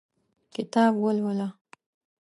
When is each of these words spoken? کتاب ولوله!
کتاب 0.55 0.93
ولوله! 1.03 1.47